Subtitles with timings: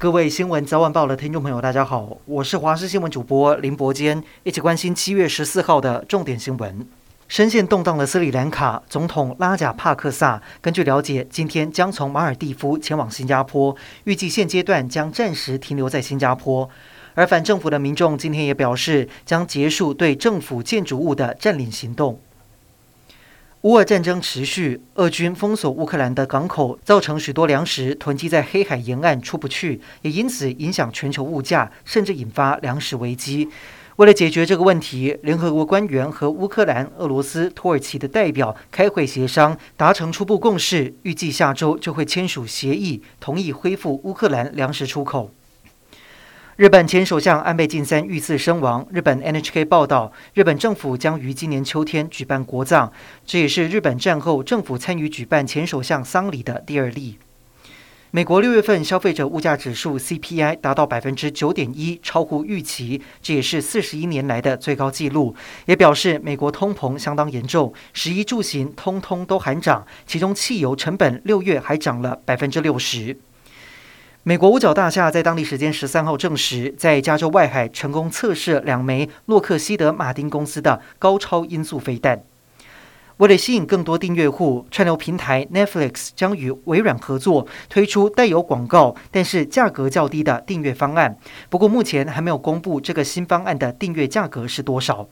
[0.00, 6.88] 各位新闻早晚报的听众朋友，大家好，我是华视新闻主播林伯坚，一起关心七月十四号的重点新闻。
[7.28, 16.66] 深陷动荡的斯里兰卡总统拉贾帕克萨，根据了解，今天将从马尔地夫前往新加坡，预计现阶段将暂时停留在新加坡。
[17.14, 22.18] 而反政府的民众今天也表示，将结束对政府建筑物的占领行动。
[23.62, 33.46] 乌俄战争持续，俄军封锁乌克兰的港口，造成许多粮食囤积在黑海沿岸出不去，也因此影响全球物价，甚至引发粮食危机。
[33.96, 45.30] 为了解决这个问题，联合国官员和乌克兰、俄罗斯、土耳其的代表开会协商，达成初步共识，预计下周就会签署协议，同意恢复乌克兰粮食出口。
[46.60, 48.86] 日本前首相安倍晋三遇刺身亡。
[48.90, 52.92] 日本 NHK 报道，日本政府将于今年秋天举办国葬，
[53.24, 57.16] 这也是日本战后政府参与举办前首相丧礼的第二例。
[58.10, 73.16] 美国六月份消费者物价指数 CPI 达到百分之九点一，超乎预期，这也是四十一年来的最高纪录，也表示美国通膨相当严重，食衣住行通通都喊涨，其中汽油成本六月还涨了百分之六十。
[74.22, 82.22] 美国五角大厦在当地时间十三号证实，在加州外海成功测试两枚洛克希德马丁公司的高超音速飞弹。
[83.16, 91.16] 为了吸引更多订阅户，串流平台 Netflix 将与微软合作推出带有广告但是价格较低的订阅方案。
[91.48, 95.08] 不过目前还没有公布这个新方案的订阅价格是多少。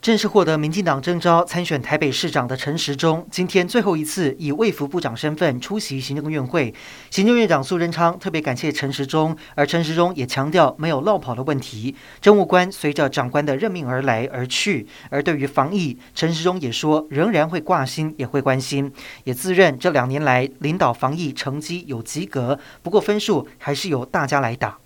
[0.00, 6.72] 正式获得民进党征召参选台北市长的陈时中，今天最后一次以卫福部长身份出席行政院会。
[7.10, 11.96] 行政院长苏贞昌特别感谢陈时中，而陈时中也强调没有落跑的问题。
[12.20, 18.92] 政务官随着长官的任命而来而去，而对于防疫，陈时中也说仍然会挂心，也会关心，
[19.24, 24.78] 也自认这两年来领导防疫成绩有及格，不过分数还是由大家来打。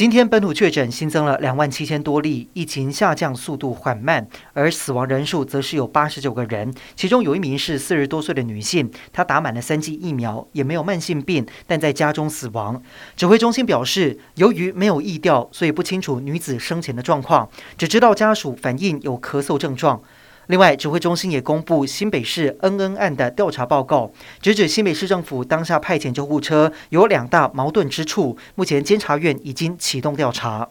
[0.00, 12.82] 今天本土确诊新增了两万七千多例，疫情下降速度缓慢，而死亡人数则是有八十九个人，其中有一名是四十多岁的女性，她打满了三剂疫苗，也没有慢性病，但在家中死亡。
[13.14, 17.46] 指挥中心表示，由于没有疫调，所以不清楚女子生前的状况，
[17.76, 20.00] 只知道家属反映有咳嗽症状。
[20.50, 24.10] 另外，指挥中心也公布新北市恩恩案的调查报告，
[24.42, 30.68] 直指新北市政府当下派遣救护车有两大矛盾之处，目前监察院已经启动调查。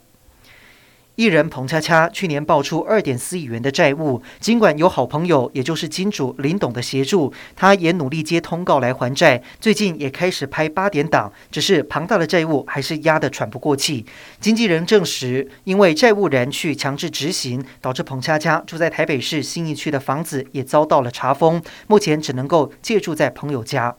[1.19, 9.43] 艺人彭恰恰去年爆出二点四亿元的债务，尽管有好朋友，也就是金主林董的协助，他也努力接通告来还债。
[9.59, 14.05] 最近也开始拍八点档，只是庞大的债务还是压得喘不过气。
[14.39, 23.93] 经纪人证实，因为债务人去强制执行，导致彭恰恰住在台北市信义区的房子也遭到了查封，目前只能够借住在朋友家。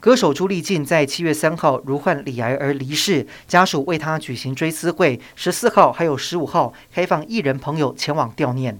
[0.00, 8.78] 歌手朱丽静在七月三号如患李癌而离世家属为她举行追思会十四号还有十五号开放艺人朋友前往吊念。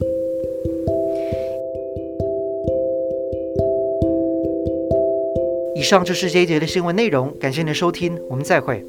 [5.77, 8.83] 以上就是这一节的新闻内容感谢您的收听我们再会。